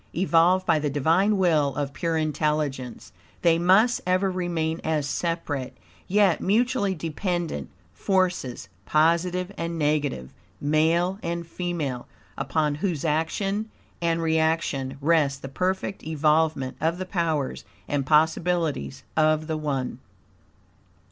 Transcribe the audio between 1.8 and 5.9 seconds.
pure intelligence, they must ever remain as separate,